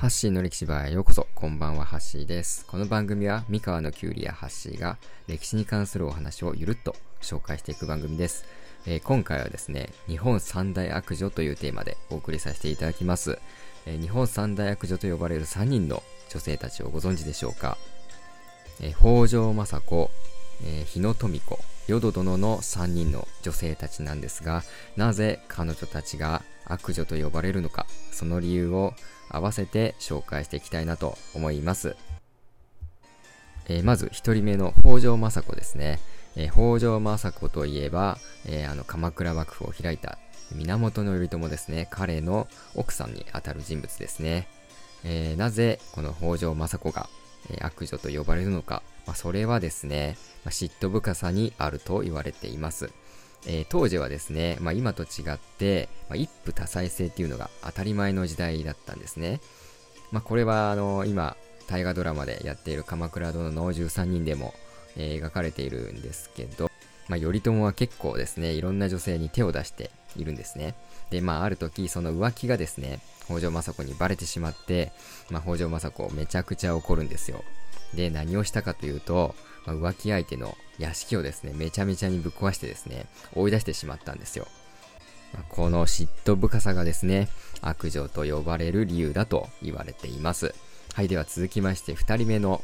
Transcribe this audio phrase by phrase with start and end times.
[0.00, 1.26] ハッシーの歴史バーへようこそ。
[1.34, 2.64] こんばんは、ハッシーです。
[2.64, 8.46] この番組は、三河のキュウリやハッシーが歴史に関するお話をゆるっと紹介していく番組です。
[8.86, 13.38] えー、今回はですね、日本三大悪女というテーマでお送りさせていただきます。
[13.84, 17.76] えー、日本三大悪女と呼ばれる3人の女性たちをご存知でしょうか？
[18.80, 20.10] えー、北条政子、
[20.64, 24.62] えー、日野富子、淀殿の3人の女性たちなんですが、
[24.96, 28.94] なぜ彼女たちが悪女と呼ばれるのか、その理由を
[29.28, 31.96] 合わせて紹介していきたいなと思います。
[33.68, 36.00] えー、まず1人目の北条政子ですね。
[36.36, 40.18] えー、北条政子といえば、えー、あの鎌倉幕府を開いた
[40.52, 41.88] 源頼朝ですね。
[41.90, 44.48] 彼の奥さんにあたる人物ですね。
[45.04, 47.08] えなぜこの北条政子が、
[47.52, 52.90] え悪女と呼ばれるのか、まあ、それはですね、まあ、嫉妬深さにあると言われています。
[53.46, 59.40] えー、当時はですね、まあ、今と違って、まあ、一夫多妻制っていうのが当たり前の時代だったんですね。
[60.12, 61.36] まあ、これはあの今、
[61.68, 64.54] 大河ドラマでやっている鎌倉殿の13人でも、
[64.96, 66.70] えー、描かれているんですけど、
[67.08, 70.74] まあ、頼朝は結構ですね、いろんな女性に手を出しているんですね。
[71.10, 74.92] で、まあ、ある時、その浮気がですね、北条政子にバレてしまって、
[75.30, 77.44] まあ、北条政子めちゃくちゃ怒るんですよ。
[77.94, 79.34] で、何をしたかというと、
[79.66, 84.46] まあ、浮気相手の屋敷をですね、めちゃめちゃにぶっ壊してですね、追い出してしまったんですよ。
[85.32, 87.28] まあ、この嫉妬深さがですね、
[87.60, 90.54] 悪女と呼ばれる理由だと言われています。
[90.94, 92.62] はい、では続きまして、2人目の、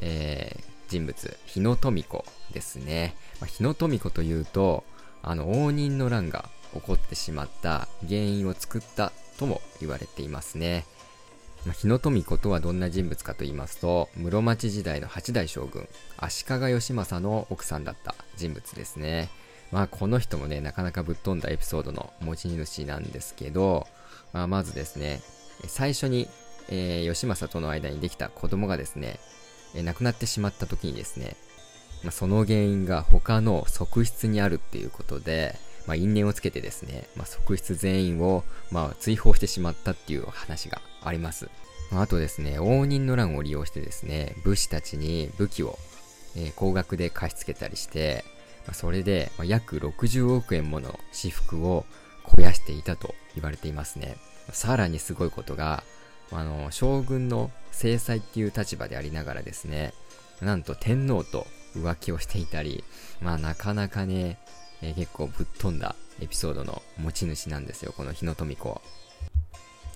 [0.00, 3.14] えー、人物、日野富子ですね。
[3.40, 4.84] まあ、日野富子というと、
[5.22, 10.84] あの、応仁の乱が起こってしまった原因を作ったとも言われていますね。
[11.66, 19.30] ま、日野富子とはどんな人物かと言いますと、室町時代の八代将軍、足利義政の奥さんだった人物ですね。
[19.70, 23.86] まあ、この人もね、なかなかぶっ飛んだエピソードの持ち主なんですけど、
[24.32, 25.22] まあ、まずですね、
[25.66, 26.28] 最初に、
[26.68, 29.18] えー、義政との間にできた子供がですね、
[29.74, 31.36] えー、亡くなってしまった時にですね、
[32.02, 35.54] まあ、その原因が他の側室にあるっていうことで、
[35.86, 41.48] まあ、因縁をつけてですね、まあ、側室全員を、まあ、追放してしまったっていう話があります。
[41.92, 45.78] あとですね、応仁の乱を利用してですね、武士たちに武器を、
[46.36, 48.24] えー、高額で貸し付けたりして、
[48.66, 51.84] まあ、それで、まあ、約60億円もの私服を
[52.24, 54.16] 肥やしていたと言われていますね。
[54.52, 55.84] さらにすごいことが、
[56.30, 59.92] あの、将軍の制裁っていう立場でありながらですね、
[60.40, 62.84] なんと天皇と浮気をしていたり、
[63.20, 64.38] まあなかなかね、
[64.82, 68.80] えー、結構ぶっ飛んだエピソードの持ち主なんですよ、この日野富子。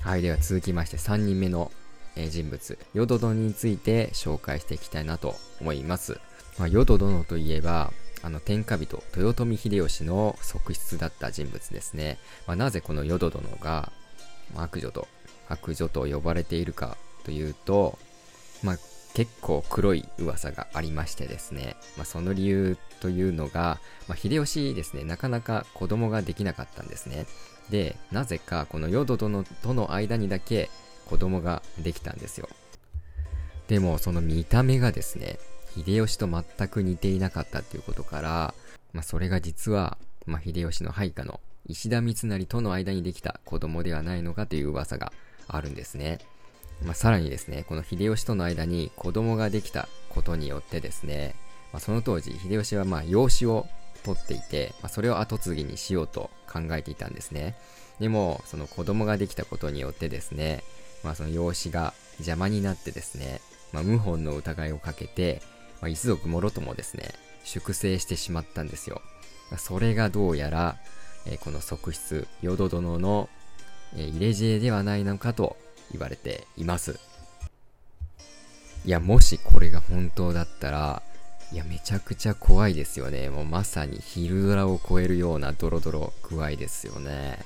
[0.00, 1.70] はい、では続きまして3人目の、
[2.16, 6.20] えー、人物、ヨド殿について紹介していきたいなと思います。
[6.58, 12.18] まあ、ヨド殿といえば、あの天下人、豊臣秀吉の側室だった人物ですね。
[12.46, 13.90] まあ、なぜこのヨド殿が
[14.54, 15.08] 悪女と、
[15.48, 17.98] 悪女と呼ばれているかというと、
[18.62, 18.78] まあ、
[19.14, 23.78] 結構黒い噂がありましてですね、まあ、その理由というのが、
[24.08, 27.26] まあ、秀吉ですね、なかなか子供ができなかったんですね。
[27.70, 30.70] で、なぜかこの淀殿との間にだけ
[31.06, 32.48] 子供ができたんですよ。
[33.68, 35.38] でもその見た目がですね、
[35.76, 38.54] 秀吉と全く似ていなかったっていうことから、
[38.92, 45.12] まあ、それが実は、まあ、秀吉の配下の石田三成との間にできた子供ではないのかという噂が
[45.48, 46.18] あるんですね。
[46.84, 51.34] まあ、さらにですね、この秀吉との間に子供ができたことによってですね、
[51.72, 53.66] まあ、その当時、秀吉はまあ養子を
[54.04, 57.56] 取っていて、まあ、それを後継ぎにしようと考えていたんですね。
[57.98, 60.64] でも、その子供ができたことによってですね、
[61.02, 63.40] まあ、その養子が邪魔になってですね、
[63.72, 65.42] まあ、謀反の疑いをかけて、
[65.80, 67.12] まあ、一族もろともですね、
[67.44, 69.00] 粛清してしまったんですよ。
[69.58, 70.76] それがどうやら、
[71.26, 73.28] えー、この側室、淀殿の、
[73.94, 75.56] えー、入れ知恵ではないのかと
[75.92, 76.98] 言われています。
[78.84, 81.02] いや、もしこれが本当だったら、
[81.52, 83.28] いや、めちゃくちゃ怖いですよね。
[83.30, 87.38] もうまさに昼ドラを超えるようなドロドロ具合ですよね。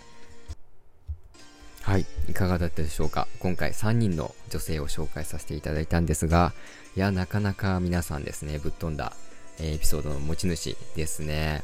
[1.83, 2.07] はい。
[2.29, 3.29] いかがだったでしょうか？
[3.39, 6.53] 今回3人の女性を紹介させていただいたんですが、
[6.97, 9.13] いや、なかなか皆さんですね、ぶっ飛んだ、
[9.61, 11.63] エピソードの持ち主ですね。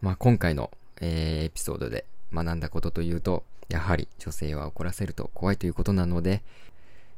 [0.00, 0.70] まあ、今回の、
[1.00, 6.42] えー、エピソードで学んだことというと、やはり女性は怒らせると怖いということなので、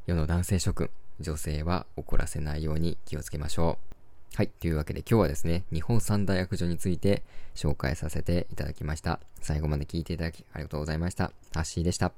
[0.05, 3.91] 世の男性諸君、女性は怒らせないように気をつけましょう。
[4.35, 4.47] はい。
[4.47, 7.23] というわけで今日はですね、日本三大悪女について
[7.53, 9.19] 紹介させていただきました。
[9.41, 11.31] 最後まで聞いていただきありがとうございました。
[11.53, 12.13] アッシーでした。